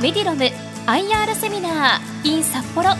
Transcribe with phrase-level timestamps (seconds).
[0.00, 0.44] メディロム
[0.86, 2.90] IR セミナー in 札幌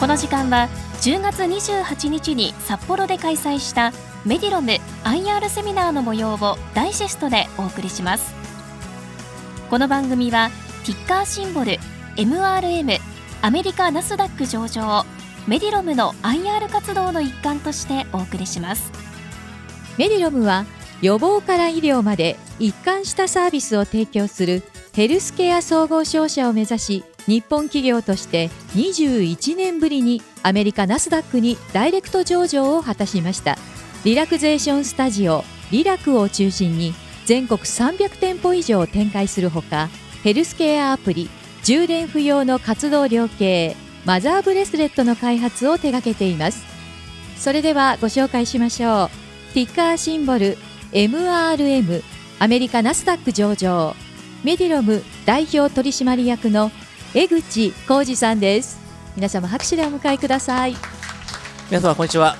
[0.00, 0.70] この時間は
[1.02, 3.92] 10月28日に札幌で開催した
[4.24, 4.70] メディロム
[5.04, 8.34] IR セミナーの模様をダイジェストでお送りします。
[9.68, 10.48] この番組は
[10.86, 11.72] ティッカーシンボル
[12.16, 12.98] MRM
[13.42, 15.04] アメリカナスダック上場
[15.46, 18.90] メディロムの IR 活動の一環としてお送りします。
[19.98, 20.64] メディロムは
[21.02, 24.62] 予防から医療まで一貫したサービスを提供する
[24.92, 33.58] ヘルスケア総合商社を目指し日本企業として21年ぶりにアメリカナスダックにダイレクト上場を果たしました。
[34.04, 36.94] リラクゼーションスタジオリラクを中心に
[37.24, 39.88] 全国300店舗以上展開するほか
[40.22, 41.28] ヘルスケアアプリ
[41.64, 46.64] 充電不要の活動量計マザーブレスレットの開発を手掛けています。
[47.36, 49.26] それではご紹介しましょう。
[49.54, 50.56] ティッカーシンボル
[50.96, 52.02] MRM
[52.38, 53.94] アメリカナスダック上場。
[54.42, 56.70] メディロム代表取締役の
[57.12, 58.78] 江口浩二さんです。
[59.14, 60.74] 皆様拍手でお迎えください。
[61.70, 62.34] 皆様こんにちは。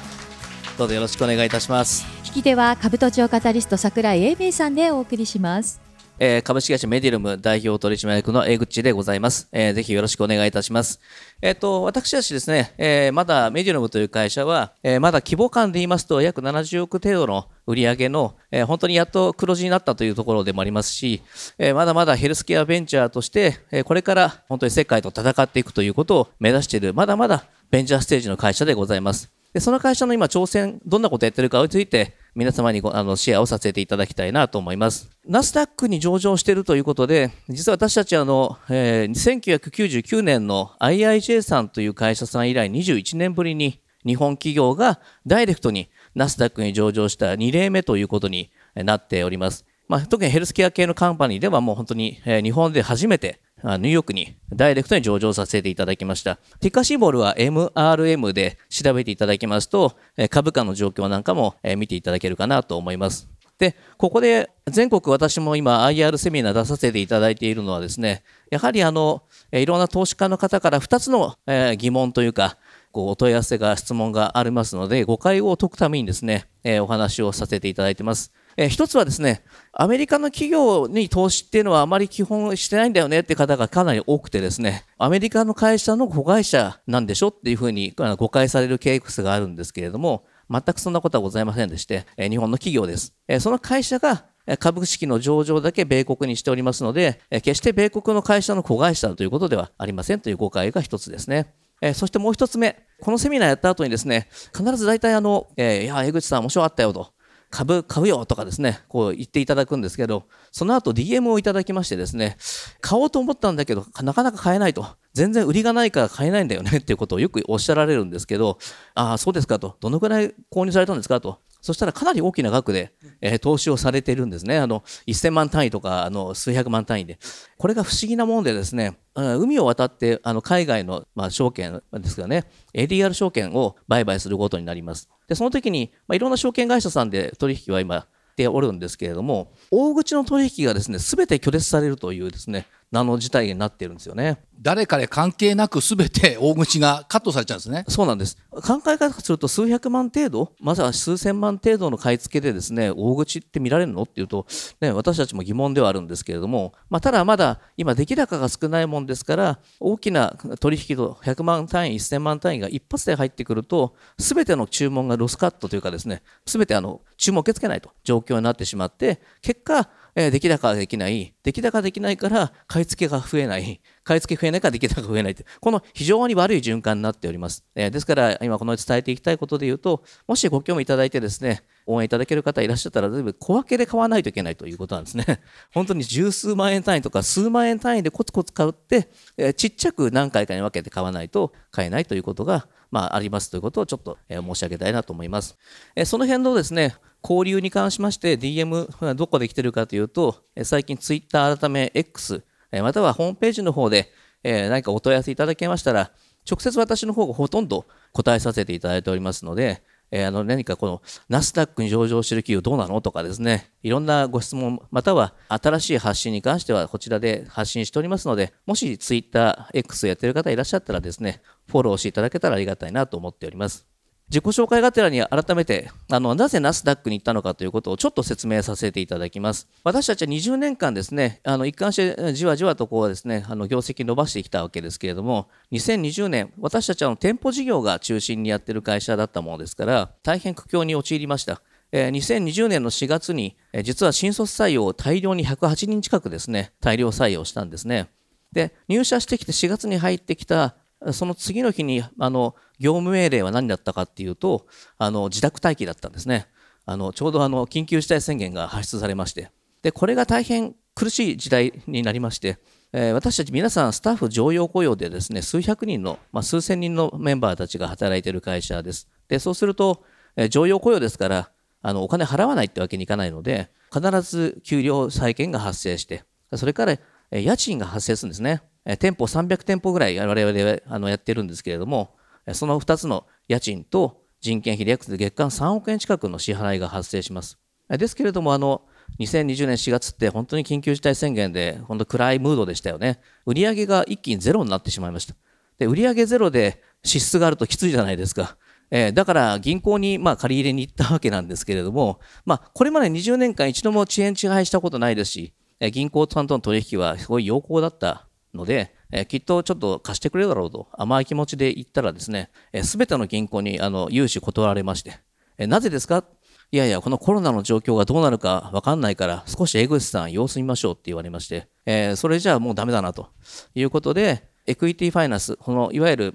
[0.79, 2.07] どうぞよろしくお願いいたします。
[2.25, 5.86] 引き手は株都庁カタリスト桜井英明さんでお送りします
[6.19, 9.49] えー、株式会社メディルム代表取締役の江口でございます。
[9.53, 11.01] えー、ぜひよろしくお願いいたします。
[11.43, 21.23] えっ、ー、と、私たちですね、えー、まだメディルムという会社は、えー、まだ規模感で言いますと約70億程度の売上の、えー、本当にやっと黒字になったというところでもありますし、
[21.59, 29.36] えー、まだまだヘルスケアベンチャーとして、えー、これから本当に世界と戦っていくということを目指している、まだまだベンチャーステージの会社でございます。
[29.53, 35.11] で、その会社の今挑戦、どんなことやってるかについて、皆様にあのシェアをさせていただきたいなと思います。
[35.27, 49.65] ナスダックに上場しているということで、実は私たちあの、えー、1999年の IIJ さんという会社さん以来21年ぶりに日本企業がダイレクトにナスダックに上場した2例目ということになっております。
[49.89, 56.37] まあ、特にヘルスケア系のカンパニーではもう本当に、えー、日本で初めてニューヨークにダイレクトに上場させていただきました。
[56.61, 59.97] ティカシンボルは MRM で調べていただきますと、
[60.31, 63.29] 株価の状況なんかも見ていただけるかなと思います。
[63.59, 71.37] で、ここで全国私も今 IR セミナー出させていただいているのはですね、やはりあの、いろんな投資家の方から2つの
[71.79, 72.59] 疑問というか、
[72.93, 76.47] こうお問い合わせが質問がありますので、誤解を解くためにですね、
[76.83, 78.33] お話をさせていただいてます。
[78.57, 93.13] えー、一つはですね、アメリカの企業に投資っていうのはあまり基本してないんだよねって方がかなり多くてですね、アメリカの会社の子会社なんでしょっていうふうに誤解されるケースがあるんですけれども、全くそんなことはございませんでして、え、日本の企業です。
[93.29, 94.25] え、その会社が
[94.59, 101.53] 株式の上場だけ米国にしておりますので、決して米国の会社の子会社ということではありませんという誤解が一つですね。
[101.83, 107.13] えそしてもう一つ目、このセミナーやった後にですね、必ず大体あの、えー、いや、江口さん面白かったよと。
[107.51, 112.37] 株買うよとかですね、こう言っていただくんですけど、その後 DM をいただきましてですね、
[112.81, 114.87] 買おうと思ったんだけど、なかなか買えないと。
[115.15, 118.59] 全然売りがないから買えないんだよねっていうことをよくおっしゃられるんですけど、
[118.95, 119.77] ああ、そうですかと。
[119.81, 121.39] どのくらい購入されたんですかと。
[121.67, 124.57] そしたらかなり大きな額で、えー、投資をされているんですね。
[124.59, 127.19] あの、1000万単位とか、あの、数百万単位で。
[127.59, 135.09] これが不思議なもんでですね、海を渡って、あの、海外の、まあ、証券ですがね、ADR 証券を売買することになります。
[135.27, 138.07] で、その時に、まあ、いろんな証券会社さんで取引は今、
[138.37, 142.67] ておるんですけれども、大口の取引がですね、すべて拒絶されるというですね、
[142.97, 144.39] 名の事態になっているんですよね。
[144.61, 147.85] 誰かで関係なくすべて大口がカットされちゃうんですね。
[147.89, 148.39] そうなんです。
[148.51, 154.47] 考え方すると数百万程度、まずは数千万程度の買い付けでですね、大口って見られるのっていうと、
[154.81, 171.35] ね、私たちも疑問ではあるんですけれども、まあ、ただまだ今出来高が少ないもんですから、大きな取引と100万単位、1000万単位が一発で入ってくると、すべての注文がロスカットというかですね、すべてあの注文を受け付けないと状況になってしまって、結果、えー、出来高ができない。
[171.43, 173.83] 出来高できないから買い付けが増えない。
[174.03, 175.37] 買い付け増えないから出来高が増えない。
[175.61, 177.65] この非常に悪い循環になっております。
[177.75, 185.27] え、ですから、今この伝えていきたいことで言うと、もしご興味いただいてですね、応援いただける方いらっしゃったら、全部小分けで買わないといけないということなんですね。
[185.75, 195.59] 本当に十数万円単位とか数万円単位でコツコツ買って、え、ちっちゃく何回かに分けて買わないと買えないということが、まあ、ありますということをちょっと、え申し上げたいなと思います。
[195.95, 196.95] えその辺のですね、
[197.29, 204.13] 交流に関しまして DM はどこで来てるかというと、最近 Twitter 改め X、またはホームページの方で
[204.45, 206.13] 何かお問い合わせいただけましたら、
[206.49, 209.83] 直接私の方がほとんど答えさせていただいておりますので、
[210.13, 223.96] え、あの何かこのナスダックに上場している企業どうなのとかですね、いろんなご質問、または新しい発信に関してはこちらで発信しておりますので、もし Twitter、X やってる方いらっしゃったらですね、フォローしていただけたらありがたいなと思っております。
[224.29, 229.69] 自己紹介がてらに改めてあのなぜナスダックに行ったのかということをちょっと説明させていただきます。
[229.85, 241.63] 私たちは20年間ですねあの一貫してじわじわとこうですねあの業績伸ばしてきたわけですけれども2020年私たちは店舗事業が中心にやってる会社だったものですから大変苦境に陥りました。
[241.93, 248.09] 2020年の4月に実は新卒採用を大量に108人近くですね大量採用したんですね。
[248.53, 250.75] で入社してきて4月に入ってきた
[251.13, 254.67] その次の日にあの業務命令は何だったかっていうと
[254.99, 256.47] あの自宅待機だったんですね。
[256.85, 259.51] あのちょうどあの緊急事態宣言が発出されまして。
[259.83, 262.59] でこれが大変苦しい時代になりまして、
[262.93, 269.09] えー、私たち皆さんスタッフ常用雇用でですね数百人の、まあ、数千人のメンバーたちが働いている会社です。
[269.29, 270.03] でそうすると、
[270.37, 271.51] えー、常用雇用ですから
[271.83, 276.99] あのお金払わないってわけにいかないので必ず給料債権が発生してそれから
[277.31, 278.63] え家賃が発生するんですね。
[278.99, 282.15] 店舗300店舗ぐらい我々はあのやってるんですけれども、
[282.53, 287.59] その2つの家賃と人件費で約月間3億円近くの支払いが発生します。
[287.89, 288.83] ですけれども、あの、
[289.19, 293.21] 2020年4月って本当に緊急事態宣言で本当暗いムードでしたよね。
[293.45, 295.35] 売上が一気にゼロになってしまいました。
[295.79, 298.57] で、売上ゼロで支出があるときついじゃないですか。
[298.91, 305.55] えー、だから銀行にまあ借り入れに行ったわけなんですけれども、まあ、これまで20年間一度も遅延遅配したことないですし、
[305.93, 312.51] 銀行さんとの取引はすごい良好だったので、えー、きっとちょっと貸してくれるだろうと甘い気持ちで言ったらですね、
[312.83, 315.19] す、べ、ての銀行にあの融資断られまして、
[315.59, 316.25] え、なぜですか？
[316.73, 323.29] いやいや、このコロナの状況がどうなるかわかんないから、少し江口さん様子見ましょうって言われまして、えー、それじゃあもうダメだなと
[323.77, 326.35] いうことで、エクイティファイナンス、このいわゆる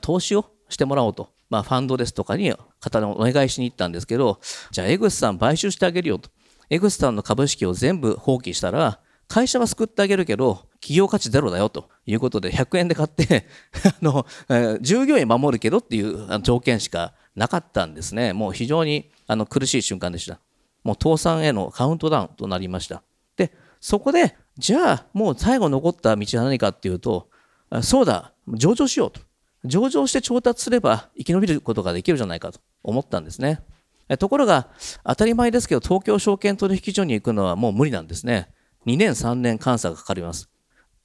[0.00, 4.40] 投資をしてもらおうと、まあ、ファンドですとかに方にお願いしに行ったんですけど、
[4.72, 6.30] じゃあ江口さん買収してあげるよと。
[6.68, 13.46] 江口さんの株式を全部放棄したら、会社は救ってあげるけど、企業価値ゼロだよということで、100円で買って
[13.86, 14.26] あの、
[14.80, 18.32] 従業員守るけどっていう条件しかなかったんですね。
[18.32, 20.40] もう非常にあの苦しい瞬間でした。
[20.82, 23.04] もう倒産へのカウントダウンとなりました。
[23.36, 27.28] で、そこで、じゃあもう最後残った道は何かっていうと、
[27.82, 29.20] そうだ、上場しようと。
[29.64, 33.62] 上場して調達すれば生き延びることができるじゃないかと思ったんですね。
[34.18, 34.66] ところが、
[35.04, 38.48] 当たり前ですけど、東京証券取引所に行くのはもう無理なんですね。
[38.86, 40.48] 2年3年監査がかかります。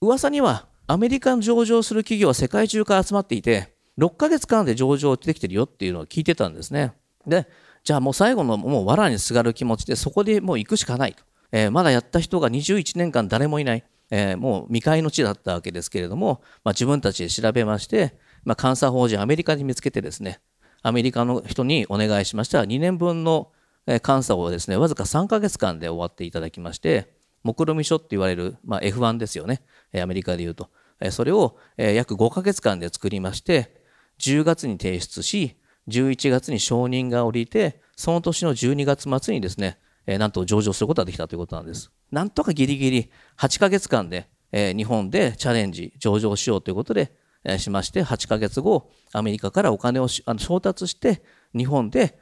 [0.02, 6.94] 噂にはアメリカに上場する企業は世界中から集まっていて、6ヶ月間で上場できてるよっていうのを聞いてたんですね。
[7.26, 7.48] で、
[7.84, 11.24] じゃあもう最後のもう藁にすがる気持ちでそこでもう行くしかないと。
[11.52, 13.84] えー、まだやった人が21年間誰もいない。
[14.12, 20.42] えー、もう未開の地だったわけですけれども、まあ、自分たちで調べまして、まあ、監査法人アメリカに見つけてですね、
[20.84, 23.52] アメリカの人にお願いしましたら2年分の
[23.88, 27.15] 監査をですね、わずか3ヶ月間で終わっていただきまして、
[27.46, 29.62] 目論見書って言われる、まあ、F1 ですよね。
[29.94, 30.72] アメリカで言うと。
[31.12, 33.84] それを約5ヶ月間で作りまして、
[34.20, 35.56] 10月に提出し、
[35.88, 39.78] 11月に承認が下りて、その年の12月末にですね、
[40.08, 41.92] なんと上場することができたということなんです。
[42.12, 47.14] なんとかギリギリ8ヶ月間で日本でチャレンジ、上場しようということで
[47.60, 51.22] しまして、8ヶ月後、アメリカからお金を調達して、
[51.56, 52.18] 日本で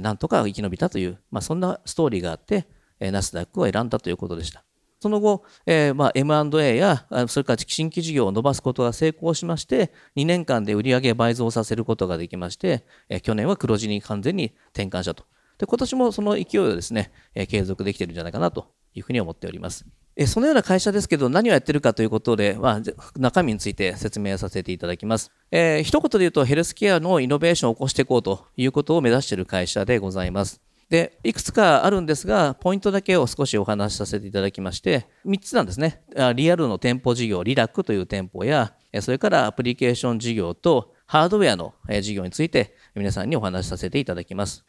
[0.00, 2.66] なんとか生き延びたという、まあ、そんなストーリーがあって、
[3.00, 4.64] ナスダックを選んだということでした。
[5.00, 15.24] その後、えー、まあ M&A や、それから新規事業を伸ばすことが成功しまして、2年間で売上倍増させることができまして、えー、去年は黒字に完全に転換したと。
[15.58, 19.86] で、今年もその勢いをですね、えー、継続できているんじゃないかなというふうに思っております。
[20.18, 22.82] えそのような会社ですけど、何をやってるかということで、まあ、
[23.18, 25.30] 中身について説明させていただきます。
[25.50, 30.62] えー、一言で言うと、ヘルスケアのイノベーションを起こしていこうということを目指している会社でございます。
[30.88, 36.02] で、いくつかあるんですが、ポイントだけを少しお話しさせていただきまして、3つなんですね。
[36.36, 44.64] リアルの店舗事業、リラックという店舗や、それからアプリケーション事業とハードウェアの事業について皆さんにお話しさせていただきます。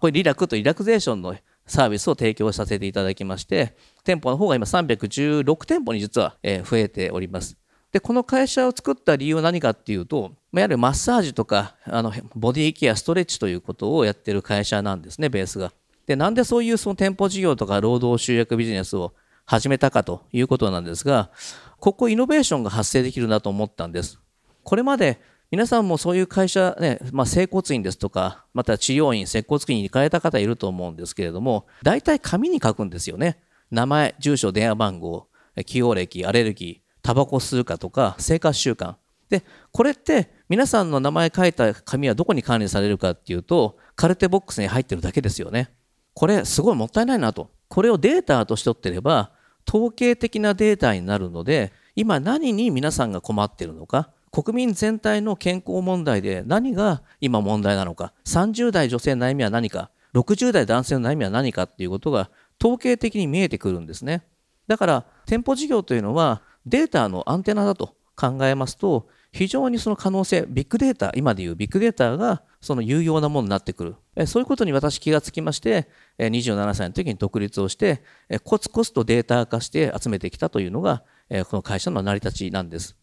[0.00, 7.56] これリラックとリラクゼーションのサービスを提供させていただきまして、店舗の方が今316店舗に実は増えております。
[7.92, 15.72] で、この会社を作った理由は何かっていうと、いわゆるマッサージとか、あの、ボディケア、ストレッチということをやってる会社なんですね、ベースが。
[16.06, 19.12] で、なんでそういうその店舗事業とか労働集約ビジネスを
[19.44, 21.30] 始めたかということなんですが、
[21.78, 24.18] ここイノベーションが発生できるなと思ったんです。
[24.64, 25.20] これまで
[25.50, 33.38] 皆さんもそういう会社ね、まあ、整骨院ですとか、また治療院、接骨院に行かれた方いると思うんですけれども、大体紙に書くんですよね。
[33.70, 35.28] 名前、住所、電話番号、
[35.66, 38.94] 起用歴、アレルギー、タバコ吸うかとか生活習慣。
[39.28, 45.70] でこれって皆さんの名前書いた紙はどこに管理されるかっていうとカルテボックスに入ってるだけですよね。
[46.14, 47.50] これすごいもったいないなと。
[47.68, 49.32] これをデータとして取ってれば
[49.66, 64.22] 統計的なデータになるので今何に皆さんが困ってるのか国民全体の健康問題で何が今問題なのか、30代女性の悩みは何か、60代男性の悩みは何かっていうことが統計的に見えてくるんですね。
[64.68, 74.26] だから店舗事業というのはデータのアンテナだと考えますと非常にその可能性、ビッグデータ、今でいうビッグデータがその有用なものになってくる。
[74.26, 75.88] そういうことに私気がつきまして、
[76.18, 78.02] 27歳の時に独立をして、
[78.44, 81.02] コツコツとデータ化して集めてきたというのが、
[81.48, 82.94] この会社の成り立ちなんです。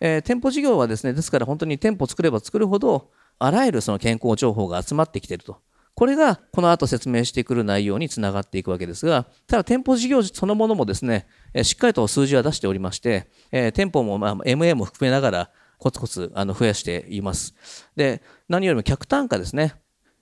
[0.00, 5.58] え店舗事業はですね、ですから本当に店舗作れば作るほど、あらゆるその健康情報が集まってきていると。
[5.98, 11.26] これがこの後説明してくる内容につながっていくわけですが、ただ店舗事業そのものもですね、
[11.64, 17.52] しっかりと数字は出しておりまして、え店舗もまあ MA も含めながらコツコツあの増やしています。
[17.96, 19.74] で、何よりも客単価ですね。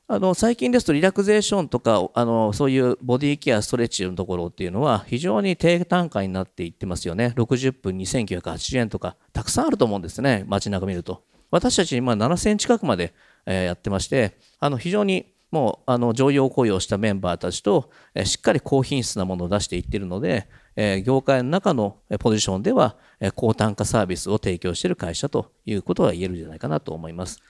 [0.09, 13.15] あの最近ですとリラクゼーションとかあのそういうボディケアストレッチのところっていうのは非常に低単価になっていってますよね60分2980円とかたくさんあると思うんですね街中見ると私たち今7000近くまで、
[13.47, 17.91] えー、やってましてあの非常にもうあの常用雇用したメンバーたちと、
[18.25, 20.49] しっかり高品質なものを出していってるので、
[21.05, 22.97] 業界の中のポジションでは、
[23.35, 27.41] 高単価サービスを提供している会社ということが言えるんじゃないかなと思います。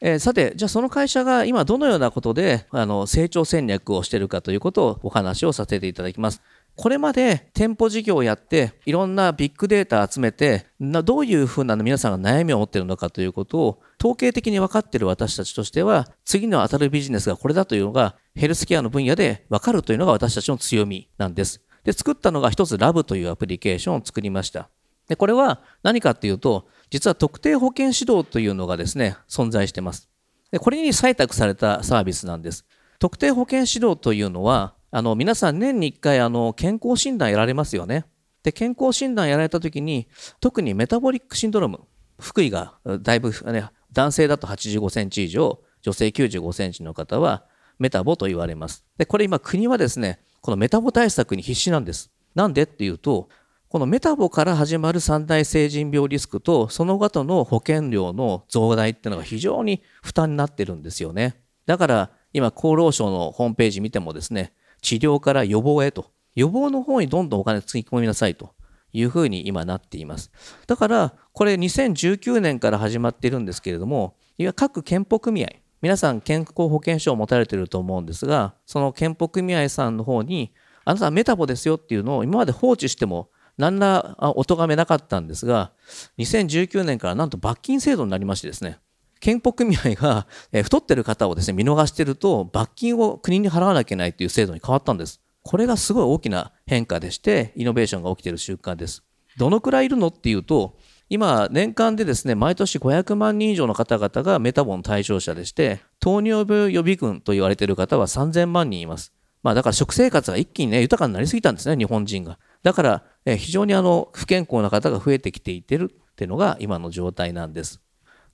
[0.00, 6.42] えー、さて、じゃあその会社が今どのようなことであの成長戦略をしているかということをお話をさせていただきます。
[6.76, 21.60] これまで店舗事業をやっていろんなビッグデータ集めてどういうふうな皆さんが悩みを持っているのかということを統計的に分かっている私たちとしては次の当たるビジネスがこれだというのがヘルスケアの分野で分かるというのが私たちの強みなんです。
[21.84, 24.68] で作ったのが一つラブというアプリケーションを作りました。
[25.08, 30.08] でこれは何かっていうと実は特定保険指導というのがですね、存在してます。
[30.50, 32.64] でこれに採択されたサービスなんです。
[32.98, 38.06] 特定保険指導というのは、あの皆さん年に1回あの健康診断やられますよね。
[38.44, 40.06] で健康診断やられた時に
[40.40, 41.80] 特にメタボリックシンドローム
[42.20, 47.44] 福井がだいぶ、ね、男性だと85センチ以上女性95センチの方は
[47.78, 48.84] メタボと言われます。
[48.98, 52.10] でこれ今国はですねこのメタボ対策に必死なんです。
[52.34, 53.28] なんでっていうと
[53.68, 61.36] このメタボから始まる三大成人病リスクとその後の保険料の増大っていうのが非常に負担になってるんですよね。
[61.66, 68.50] だから今厚労省のホームページ見てもですね、治療から予防へと、予防の方にどんどんお金つぎ込みなさいと。
[68.94, 70.30] いうふうに今なっています。
[70.66, 75.48] だからこれ2019年から始まっているんですけれども、いわ各健保組合、
[75.82, 85.72] 皆さん健康保険証を持たれていると思うんですが、その健保組合さんの方に、あなたはメタボですよっていうのを今まで放置しても何らお咎めなかったんですが、
[86.18, 88.78] 2019年からなんと罰金制度になりましてですね、
[89.20, 90.26] 健保組合が
[90.62, 95.20] 太ってる方をですね、見逃してると、罰金を国に払わなきゃいけないという制度に変わったんです。
[95.44, 99.04] これがすごい大きな変化でして、イノベーションが起きている習慣です。
[99.36, 100.78] どのくらいいるのっていうと、
[101.10, 109.12] 今、年間でですね、毎年500万人以上の方々がメタボの対象者でして、糖尿病予備軍と言われている方は3000万人います。
[109.42, 112.38] まあだから食生活が一気にね、豊かになりすぎたんですね、日本人が。
[112.62, 117.83] だから、非常にあの不健康な方が増えてきていってるっていうのが今の状態なんです。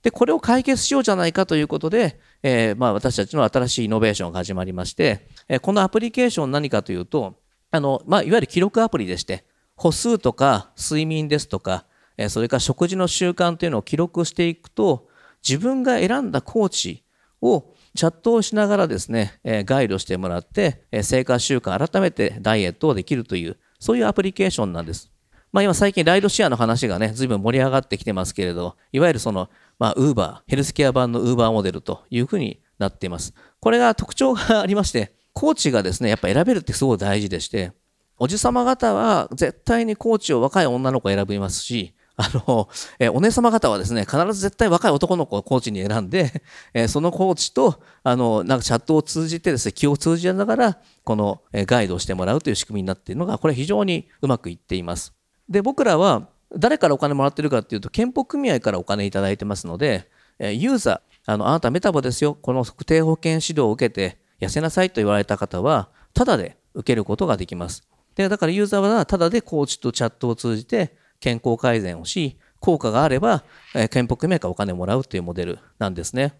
[0.01, 7.35] で、これを解決しようじゃないかということで、えー、まあ私たちの新しいイノベーションが始まりまして、えこのアプリケーション何かというと、
[7.69, 11.85] あの、まあ、いわゆる記録アプリでして、歩数とか睡眠ですとか、
[12.17, 15.07] えそれから食事の習慣というのを記録していくと、
[15.47, 17.03] 自分が選んだコーチ
[17.41, 25.11] をチャットをしながらですね、えガイドしてもらって、え生活習慣改めてダイエットをできるという、そういうアプリケーションなんです。
[25.51, 33.33] まあ今最近ライドシェアの話がね、随分盛り上がってきてますけれど、いわゆるその、まあ、ウーバー、ヘルスケア版のウーバーモデルというふうになっています。
[33.59, 37.73] これが特徴が ありまして、コーチがですね、やっぱ選べるってすごい大事でして、
[38.17, 46.43] おじさま方は絶対にコーチを若い女の子を選びますし、あの、えお姉様方はですね、必ず絶対若い男の子をコーチに選んで、
[46.73, 55.13] えそのコーチと、あの、なんかチャットを通じてですね、気を通じながら、このえガイドをしてもらうという仕組みになっているのが、これ非常にうまくいっています。
[55.51, 67.83] で、僕らは誰からお金もらってるかっていうと、健保組合からお金いただいてますので、ユーザー、あの、あなたメタボですよ、この特定保険指導を受けて痩せなさいと言われた方は、ただで受けることができます。
[68.15, 73.43] で、だからユーザーはただでコーチとチャットを通じて健康改善をし、効果があれば、
[73.75, 76.39] えー、健保組合からお金もらうというモデルなんですね。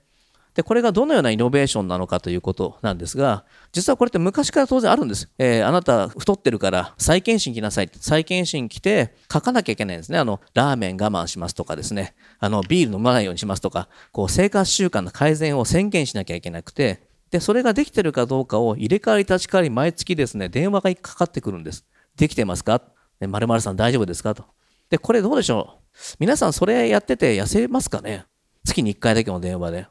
[0.53, 5.29] で、これがどのようなイノベーションなのかということなんですが、実はこれって昔から当然あるんです。
[5.38, 8.00] えー、あなた太ってるから再検診来なさいって。
[8.00, 10.17] 再検診来て書かなきゃいけないんですね。
[10.17, 12.15] あの、ラーメン我慢しますとかですね。
[12.39, 21.86] あの、ビール飲まないようにしますとか、こう、生活習慣の改善を宣言しなきゃいけなくて、で、それができてるかどうかを入れ替わり立ち替わり毎月ですね、電話がかかってくるんです。
[22.17, 22.81] できてますか？
[23.22, 24.36] 〇〇さん大丈夫ですか？
[24.36, 24.43] と。
[24.89, 25.96] で、これどうでしょう？
[26.20, 28.25] 皆さんそれやってて痩せますかね？
[28.65, 29.88] 月に1回だけの電話で。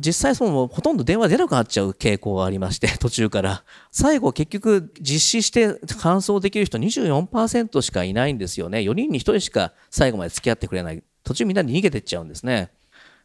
[0.00, 3.64] 実際そのほとんど電話出なくなっちゃう傾向がありまして 途中から。
[3.90, 8.78] 最後結局実施して完走できる人24%しかいないんですよね。
[8.78, 11.02] 4人に1人しか最後まで付き合ってくれない。
[11.22, 12.70] 途中みんなで逃げてっちゃうんですね。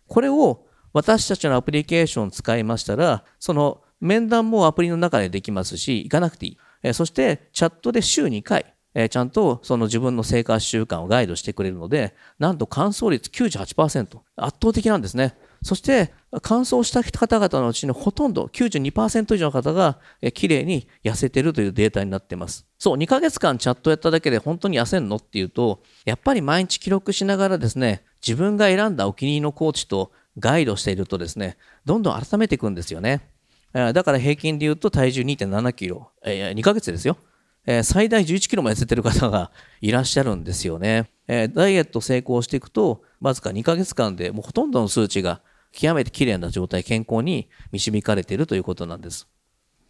[0.08, 6.94] これを私たちのアプリケーションを使いましたらその面談もアプリの中でできますし行かなくていい。
[6.94, 8.76] そしてチャットで週2回、
[9.10, 14.20] ちゃんとその自分の生活習慣をガイドしてくれるので、なんと乾燥率98%。
[14.36, 15.36] 圧倒的なんですね。
[15.64, 22.66] そして、乾燥した方々のうちのほとんど、92%以上の方が、えー、綺麗に痩せてるというデータになってます。
[22.78, 33.30] そう、2ヶ月間チャットやっただけで本当に痩せんのっていうと、やっぱり毎日記録しながらですね、自分が選んだお気に入りのコーチとガイドしているとですね、どんどん改めていくんですよね。
[33.74, 37.18] だから平均で言うと体重2.7キロ、えー、2ヶ月ですよ。
[37.66, 39.52] えー、最大11キロも痩せてる方が
[39.82, 41.10] いらっしゃるんですよね。
[41.28, 45.42] えー、ダイエット成功していくと、わずか2ヶ月間でもうほとんどの数値が
[45.74, 49.28] 極めて綺麗な状態、健康に導かれているということなんです。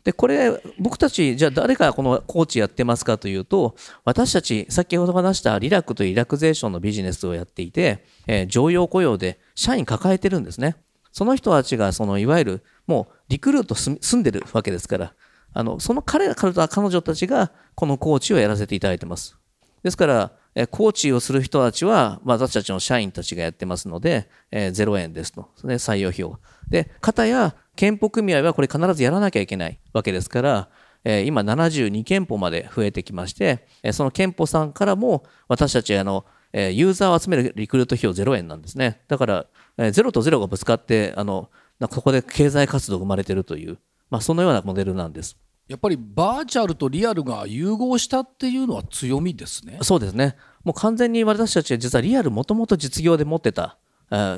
[0.03, 10.75] で、これ、僕たち、じゃあ誰がこのコーチやってますかというと、私たち、先ほど話したリラックというリラクゼーションのビジネスをやっていて、えー、常用雇用で社員抱えてるんですね。
[11.11, 15.13] その人たちが、そのいわゆる、もうリクルート住んでるわけですから、
[15.53, 19.37] あの、その彼ら、彼女たちがこのコーチをやらせていただいてます。
[19.83, 20.31] ですから、
[20.69, 25.49] コーチをする人たちは、まあ、私たちの社員たちがやってますので、えー、0円ですと。
[25.63, 26.39] ね、採用費用。
[26.69, 30.69] で、方や憲法組合はこれ必ずやらなきゃいけないわけですから、
[31.03, 39.01] えー、今72憲法まで増えてきまして、え、その憲法さんからも私たちあの、え、ユーザーを集めるリクルート費用0円なんですね。
[39.07, 39.45] だから、
[39.77, 43.79] えー、0と0がぶつかって、あの、ここで経済活動が生まれてるという、
[44.09, 45.37] まあ、そのようなモデルなんです。
[45.67, 49.79] やっぱりバーチャルとリアルが融合したっていうのは強みですね。
[49.81, 50.35] そうですね。
[50.63, 53.77] もう完全に私たちは実はリアルもともと実業で持ってた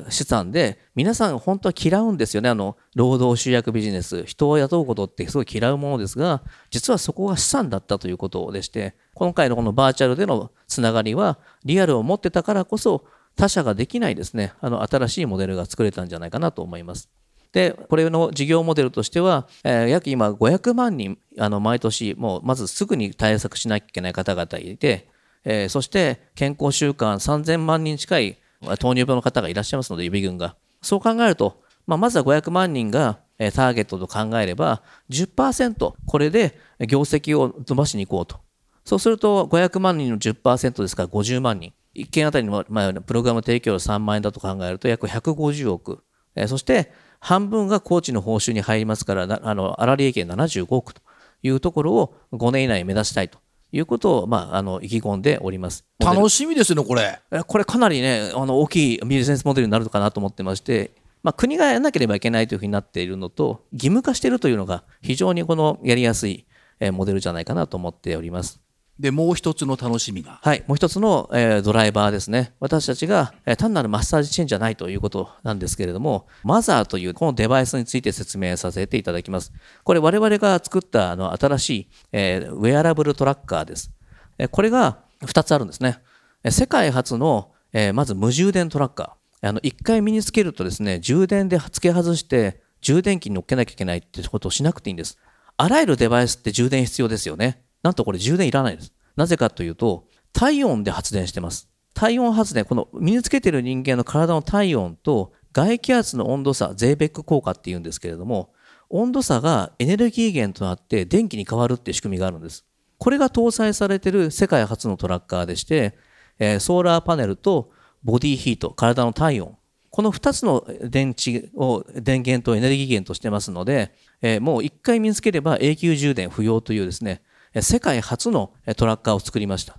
[0.10, 13.04] 資産で皆さん本当は嫌うんですよねあの労働集約ビジネス人を雇うことってすごい嫌うものですが実はそこが資産だったということでして今回のこのバーチャルでのつながりはリアルを持ってたからこそ
[13.36, 17.10] 他社ができないですねあの新しいモデルが作れたんじゃないかなと思います。
[17.56, 25.08] で、これの事業モデルとしては、えー、約今500万人、あの、毎年、もうまずすぐに対策しなきゃいけない方々いて、
[25.46, 28.38] えー、そして健康習慣3000万人近い
[28.78, 30.58] 糖尿病の方がいらっしゃいますので、指群が。
[30.82, 38.42] そう考えると、まあ、まずは500万人がターゲットと考えれば10%これで業績を伸ばしに行こうと。
[38.84, 41.72] そうすると500万人の10%ですから50万人。
[41.96, 46.04] 1件あたりの、まあ、プログラム提供料3万円だと考えると約150億。
[46.36, 46.92] えそして
[47.26, 51.02] 半分がコーチの報酬に入りますから、あの、粗利益75億と
[51.42, 53.40] いうところを5年以内に目指したいと
[53.72, 55.86] いうことを、まあ、あの、意気込んでおります。
[56.00, 57.20] 楽しみですね、これ。
[57.48, 60.92] これかなりね、あの、大きいビジネスモデルになるのかなと思ってまして、
[61.24, 66.46] まあ、国がやらなければいけないというふうになっているのと、義務化しているというのが非常にこのやりやすい
[66.94, 68.62] モデルじゃないかなと思っております。
[69.00, 70.40] で、もう一つの楽しみが。
[70.42, 72.54] はい、もう一つの、えー、ドライバーですね。
[72.62, 79.52] 私たちが、えー、単なるマッサージチェーンじゃないということなんですけれども、マザーというこのデバイスについて説明させていただきます。
[79.84, 83.92] これ我々が作ったあの新しい、えー、ウェアラブルトラッカーです。
[84.38, 86.00] え、これが2つあるんですね。
[86.44, 89.50] え、世界初の、え、まず無充電トラッカー。
[89.50, 95.18] あの、1回身につけるとですね、充電で付け外して、充電器に乗っけなきゃいけないってことをしなくていいんです。
[95.58, 97.65] あらゆるデバイスって充電必要ですよね。
[97.86, 98.92] なんとこれ充電いらないです。
[99.16, 101.70] なぜかというと、体温で発電してます。
[101.94, 108.52] 体温発電、この身につけてる人間の体の体温と外気圧の温度差、ゼーベック効果っていうんですけれども、
[108.90, 112.66] 温度差がエネルギー源となって電気に変わるっていう仕組みがあるんです。
[112.98, 115.96] これが搭載されてる世界初のトラッカーでして、
[116.40, 117.70] え、ソーラーパネルと
[118.04, 119.58] ボディヒート、体の体温、
[119.92, 123.94] この2つの電池を電源とエネルギー源としてますので、
[124.24, 127.22] え、もう1回身につければ永久充電不要というですね、
[127.62, 129.78] 世界初のトラッカーを作りました。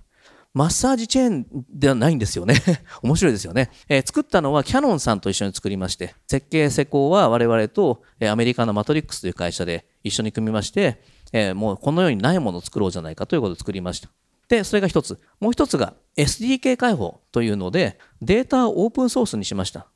[0.53, 2.55] マッサージチェーンではないんですよね。
[3.03, 14.09] 面白いですよね、えー、作ったのはキャノンさんと一緒に作りまして、設計施工は我々とアメリカのマトリックスという会社で一緒に組みまして、えー、もうこのようにないものを作ろうじゃないかということを作りました。
[14.47, 15.19] で、それが一つ。
[15.39, 19.87] もう一つが SDK 開放というので、データをオープンソースにしました。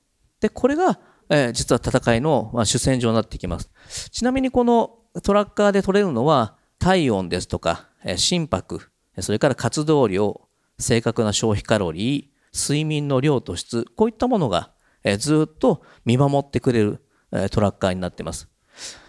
[0.41, 3.71] で、これが、えー、実は戦いのま主戦場になってきます。
[4.11, 8.89] ちなみにこのトラッカーで取れるのは、体温ですとか、心拍、
[9.19, 10.41] それから活動量、
[10.79, 14.71] 正確な消費カロリー、睡眠の量と質、こういったものが
[15.19, 17.03] ずっと見守ってくれる
[17.51, 18.49] トラッカーになってます。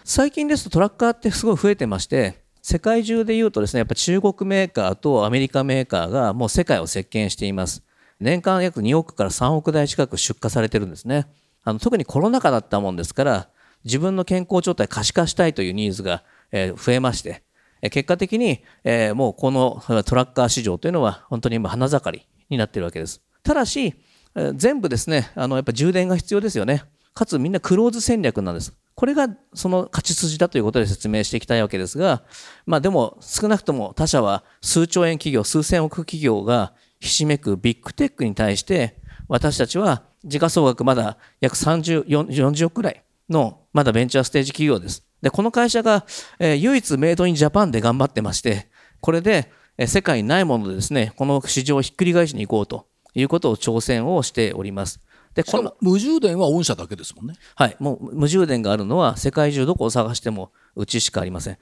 [0.03, 7.81] 最近ですとトラッカーってすごい増えてまして、世界中でいうとですね、やっぱ中国メーカーとアメリカメーカーがもう世界を席巻しています。
[8.19, 11.25] 年間約2億から3億台近く出荷されてるんですね。
[11.63, 13.49] あの特にコロナ禍だったもんですから、
[13.83, 17.41] 自分の健康状態可視化したいというニーズが、え、増えまして、
[17.89, 23.21] 結果的に、えー、もうこのトラッカー市場というのは本当に今花盛りになっているわけです。
[23.43, 23.93] ただし、
[24.35, 26.83] えー、全部ですね、あのやっぱ充電が必要ですよね。
[27.13, 28.73] かつみんなクローズ戦略なんです。
[28.95, 32.23] これがその勝ち筋だということで説明していきたいわけですが、
[32.65, 38.95] まあでも少なくとも他社は数兆円企業、数千億企業がひしめくビッグテックに対して
[39.27, 45.05] 私たちは時価総額まだ約30、40億くらいのまだベンチャーステージ企業です。
[45.23, 46.05] で、この会社が、
[46.37, 48.67] えー、唯一メイドインジャパンで頑張ってまして、
[48.99, 54.99] これで、えー、世界にないものでですね、この市場をひっくり返しに行こうということを挑戦をしております。
[55.33, 57.33] でこの無充電は御社だけですもんね。
[57.55, 61.57] はい、もう無充電があるのは世界中どこを探してもうちしかありません。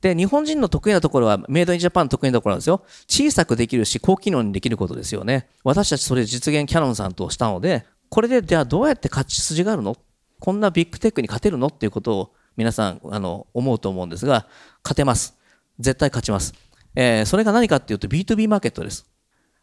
[0.00, 2.84] で、日本人の得意なところは、メイドインジャパン得意なところなんですよ。
[3.08, 5.48] 小さくできるし、高機能にできることですよね。
[5.64, 9.96] 私たちそれ実現キャノンさんとしたので、これで、じゃあどうやって勝ち筋があるの？
[10.38, 11.66] こんなビッグテックに勝てるの？
[11.66, 14.48] っていうことを皆さん、あの、思うと思うんですが、
[14.82, 15.38] 勝てます。
[15.78, 16.54] 絶対勝ちます。
[16.96, 19.08] えー、それが何かっていうと B2B マーケットです。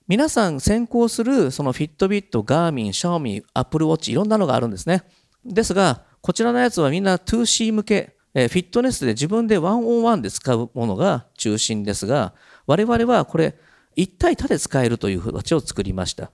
[0.08, 5.04] 皆さん先行するそのフィットビット、ガーミン、シャオミ、アップルウォッチ、いろんなのがあるんですね。
[5.44, 12.34] ですが、こちらのやつはみんな 2C 向け、えフィットネスで自分でワンオンワンで使うものが中心ですが、
[12.66, 13.58] 我々はこれ、
[13.98, 16.32] 一体多で使えるという形を作りました。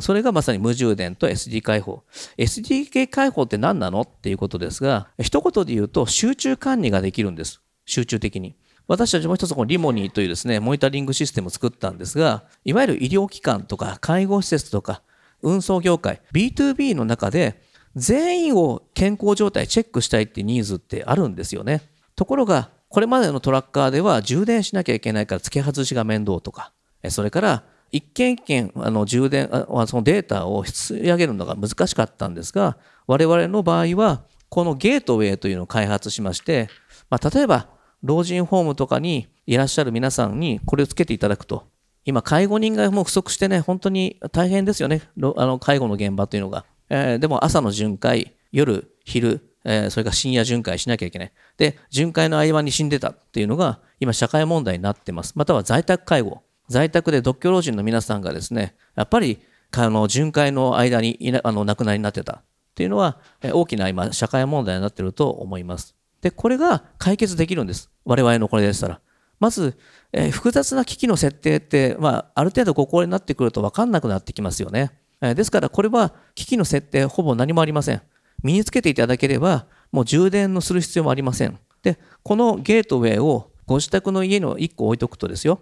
[0.00, 2.02] それがまさに無充電と SD 開放。
[2.36, 7.60] SDK 開放って何なのっていうことですが、一言で言うと集中管理ができるんです。
[7.86, 8.56] 集中的に。
[8.86, 15.02] 私たちも一つこのリモニーというですね、モニタリングシステムを作ったんですが、いわゆる医療機関とか介護施設とか
[15.42, 17.62] 運送業界、B2B の中で
[17.96, 21.82] 全員を健康状態チェックしたいってニーズってあるんですよね。
[22.16, 26.72] ところが、これまでのトラッカーでは充電しなきゃいけないから付け外しが面倒とか、
[27.10, 36.68] それから一件一件あの充電あそのデータを吸い上げるのが難しかったんですが、我々の場合は、このゲートウェイというのを開発しまして、
[37.10, 37.68] まあ、例えば
[38.02, 41.66] 老人ホームとかにいらっしゃる皆さんにこれをつけていただくと、
[42.04, 45.02] 今、介護人がもう不足してね、本当に大変ですよね、
[45.36, 46.64] あの介護の現場というのが。
[46.90, 51.32] えー、でも朝の巡回、夜、昼、えー、それから深夜巡回しなきゃいけない。
[51.58, 55.34] で、巡回の合間に死んでたっていうのが、今、社会問題になってます。
[55.36, 56.42] または在宅介護。
[56.68, 59.38] 在宅で独居老人の皆さんがですね、やっぱり、
[59.76, 62.42] あの巡回の間にいなあの亡くなりになってたっ
[62.74, 65.94] ていうのは、大きな今、社会問題になっていると思います。
[66.20, 67.90] で、これが解決できるんです。
[68.04, 69.00] 我々のこれでしたら。
[69.40, 69.78] まず、
[70.12, 74.90] えー、複雑な機器の設定って、まあ、ある程度ご高齢になってくると分かんなくなってきますよね。
[75.20, 78.02] えー、ですから、これは機器の設定ほぼ何もありません。
[78.42, 81.58] 身につけていただければ、もう充電のする必要もありません。
[81.82, 85.60] で、このゲートウェイをご自宅の家の1個置いとくとですよ、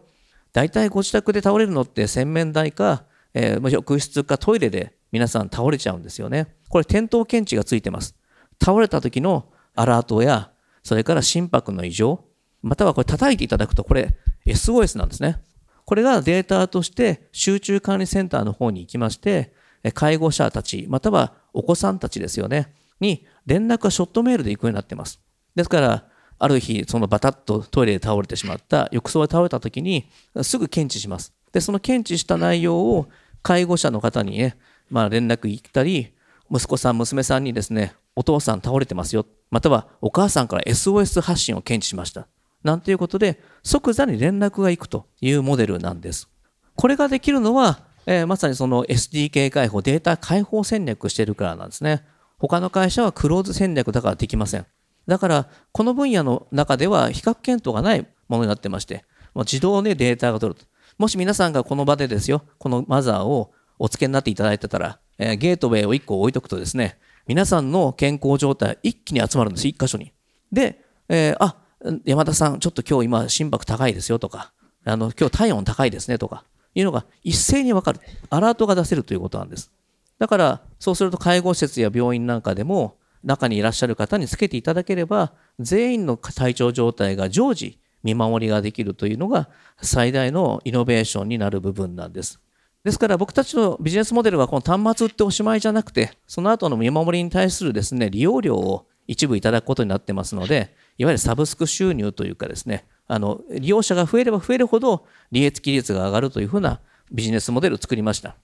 [0.56, 6.46] 大体ご自宅で倒れるのって洗面台か、えー、浴室かトイレで皆さん倒れちゃうんですよね。
[6.70, 8.16] これ転倒検知がついてます。
[8.58, 10.50] 倒れた時のアラートや、
[10.82, 12.24] それから心拍の異常、
[12.62, 14.16] またはこれ叩いていただくとこれ
[14.46, 15.42] SOS なんですね。
[15.84, 19.52] これがデータとして集中管理センターの方に行きまして、
[19.92, 25.20] 介護者たち、またはお子さんたちですよね、に連絡がショットメールで行くようになってます。
[25.54, 30.08] ですから、ある日、そのバタッとトイレで倒れてしまった、浴槽で倒れた時に、
[30.42, 31.32] すぐ検知します。
[31.52, 33.08] で、その検知した内容を
[33.42, 34.56] 介護者の方にね、
[34.90, 36.12] まあ連絡行ったり、
[36.50, 39.26] 息子さん、娘さんにですね、お父さん倒れてますよ。
[39.50, 42.26] またはお母さんから SOS 発信を検知しました。
[42.62, 46.28] なんていうことで、即座に連絡が行くというモデルなんです。
[46.74, 52.04] これができるのは、えー、まさにその SDK 開放、データ開放戦略してるからなんですね。
[52.38, 54.66] 他の会社はクローズ戦略だからできません。
[55.06, 60.66] だから、この分野の中では比較検討がないものになってまして、もう自動でデータが取ると。
[60.98, 70.12] もし皆さんがこの場でですよ、このマザーをお付けになっていただいてたら、えー、ゲートウェイを1個置いとくとですね、皆さんの健康状態一気に集まるんです、1箇所に。
[70.52, 71.56] で、えー、あ、
[72.04, 74.52] 山田さん、ちょっと今日今心拍高いですよとか、
[74.84, 78.00] あの、今日体温高いですねとか、いうのが一斉にわかる。
[78.30, 79.70] アラートが出せるということなんです。
[80.18, 89.50] だから、そうすると介護施設や病院なんかでも、中にいらっしゃる方につけていただければ、全員の体調状態が常時見守りができるというのが
[89.82, 92.40] 最大のイノベーションになる部分なんです。
[92.84, 108.36] ですから僕たちのビジネスモデルはこの端末売っておしまいじゃなくて、その後の見守りに対するですね、利用料を一部いただくことになってますので、いわゆるサブスク収入というかですね、あの利用者が増えれば増えるほど利益率が上がるというふうなビジネスモデルを作りました。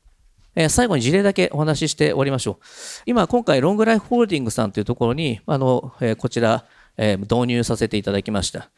[0.55, 2.57] えー、最後に事例だけお話しして終わりましょう。
[3.07, 6.65] 今、今回、ロングライフホールディングさんというところに、あの、えー、こちら、
[6.99, 8.71] えー導入させていただきました。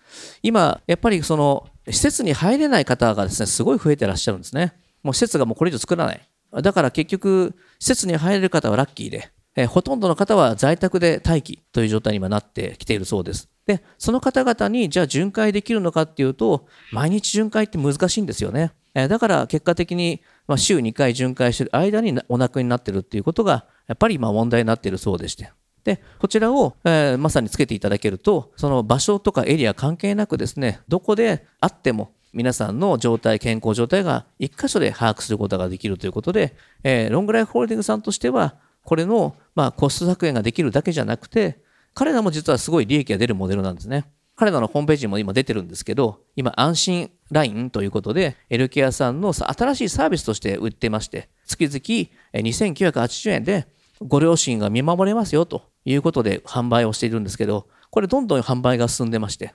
[0.42, 4.72] 今、やっぱりその施設に入れない方がですね、すごい増えてらっしゃるんですね。
[5.02, 6.28] もう施設がもうこれ以上作らない。
[6.62, 13.48] だから結局、施設に入れる方はラッキーで、えーほとんどの方は在宅で待機という状態に今なってきているそうです。
[13.66, 18.72] で、その方々にじゃあ巡回できるのかっていうと、毎日巡回って難しいんですよね。
[18.94, 25.50] えーだから結果的に、まあ、週2回巡回してる間にお亡くなりになってるっていうことが、やっぱり今問題になっているそうでして。
[25.84, 41.62] で、こちらを、えーまさにつけていただけると、その場所とかエリア関係なくですね、どこであっても、皆さんの状態、健康状態が一箇所で把握することができるということで、えーロングライフホールディングさんとしては、これの、まあ、コスト削減ができるだけじゃなくて、
[41.94, 44.06] 彼らも実はすごい利益が出るモデルなんですね。
[44.36, 53.68] 彼らのホームページにも今出てるんですけど、今、安心ラインということで、エルケアさんの新しいサービスとして売ってまして、月々2980円で
[54.00, 59.54] ご両親が見守れますよということで販売をしているんですけど、これどんどん販売が進んでまして、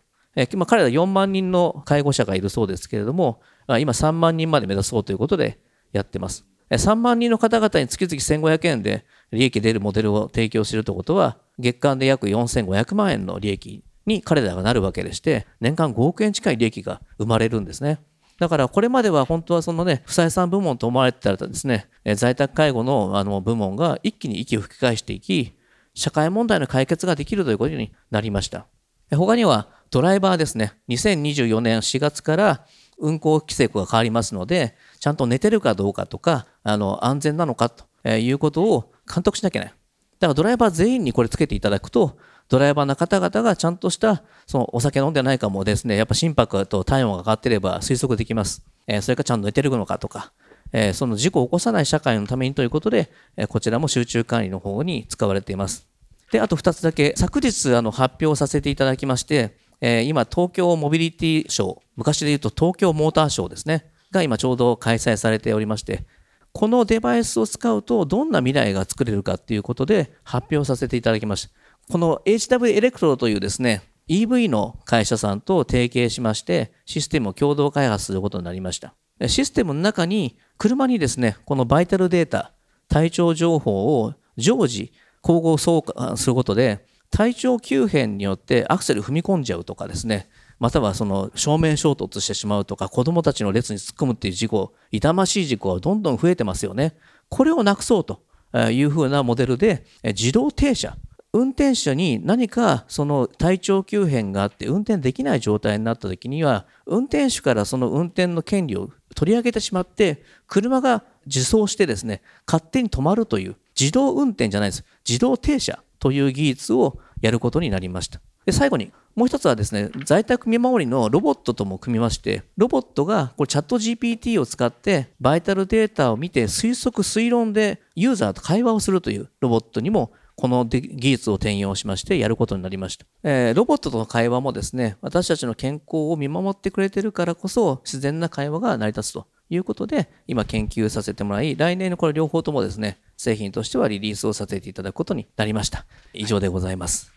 [0.54, 5.60] 今彼ら4万人の介護者がいるそうですけれども、今3万人まで目指そうということで
[5.92, 6.46] やってます。
[6.70, 18.00] 3万人の方々に月々1500円で利益出るモデルを提供しているということは、月間で約4500万円の利益に彼らがなるわけでして、年間5億円近い利益が生まれるんですね。
[18.40, 25.54] だからこれまでは本当はそのね、不採算部門と思われてたらですね、在宅介護のあの部門が一気に息を吹き返していき、
[25.94, 28.66] 社会問題の解決ができるということになりました。
[29.12, 32.66] 他にはドライバーですね、2024年4月から
[32.98, 39.76] 運行規制が変わりますので、ちゃんと寝てるかどうかとか、あの安全なのかということを監督しなきゃいけない。
[40.20, 42.18] だからドライバー全員にこれつけていただくと、
[42.50, 48.66] ドライバーの方々がちゃんとしたそのお酒飲んでないかもですね、やっぱ心拍と体温が上がってれば推測できます。
[48.88, 50.34] えそれかちゃんと寝てるのかとか、
[50.74, 55.88] えその事故を起こさない社会のためにということで、えこちらも集中管理の方に使われています。
[56.32, 66.06] で、あと2つだけ、昨日あの発表させていただきまして、え今、東京モビリティショー、昔で言うと東京モーターショーですね、が今ちょうど開催されておりまして、
[66.52, 71.59] このデバイスを使うとどんな未来が作れるかっていうことで発表させていただきました。
[71.92, 78.94] この HW エレクトロというですね、EV の会社さんと提携しまして、システムを共同開発することになりました。
[79.28, 82.52] システムの中に、車にですね、このバイタルデータ、
[82.90, 96.96] 体調情報を常時交互相関することで、体調急変によってアクセル踏み込んじゃうとかですね、またはその正面衝突してしまうとか、子供たちの列に突っ込むっていう事故、痛ましい事故はどんどん増えてますよね。
[97.30, 98.22] これをなくそうと
[98.70, 100.96] いうふうなモデルで、自動停車、
[101.32, 114.84] 運転者に何かその体調急変があって運転できない状態になった時には運転手からその運転の権利を取り上げてしまって車が自走してですね勝手に止まるという自動運転じゃないです。
[115.08, 118.20] 自動停車という技術をやることになりました。
[118.46, 145.86] で最後にもう一つはですね在宅見守りのロボットとも組みましてロボットがこれチャット GPT を使ってバイタルデータを見て推測推論でユーザーと会話をするというロボットにもこので技術を転用しましてやることになりました、えーロボットとの会話もですね私たちの健康を見守ってくれてるからこそ自然な会話が成り立つということで今研究させてもらい来年のこれ両方ともですね製品としてはリリースをさせていただくことになりました。
[146.14, 147.12] 以上でございます。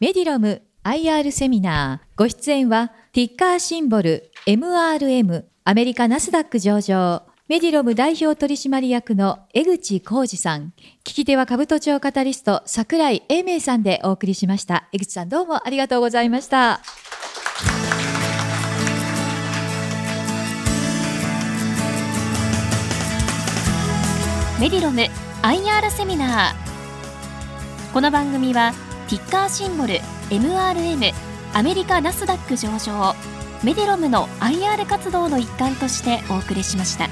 [0.00, 2.18] メディロム IR セミナー。
[2.18, 7.35] ご出演はティッカーシンボル MRM アメリカナスダック上場。
[7.48, 10.72] メディロム代表取締役の江口浩二さん。
[11.04, 14.88] 聞き手は兜町カタリスト桜井英明さんでお送りしました。
[14.92, 16.80] 江口さんどうもありがとうございました。
[24.60, 25.02] メディロム
[25.42, 27.92] IR セミナー。
[27.92, 28.72] この番組は
[29.08, 31.12] ティッカーシンボル MRM
[31.54, 33.35] アメリカナスダック上場。
[33.64, 37.08] メディロムの IR 活動の一環としてお送りしました。